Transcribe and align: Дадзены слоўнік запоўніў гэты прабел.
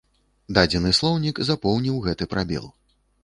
Дадзены 0.57 0.93
слоўнік 0.99 1.41
запоўніў 1.51 2.01
гэты 2.09 2.29
прабел. 2.35 2.65